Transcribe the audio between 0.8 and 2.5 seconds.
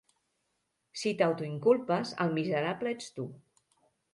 Si t'autoinculpes el